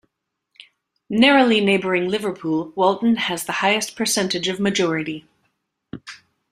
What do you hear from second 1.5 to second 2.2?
neighbouring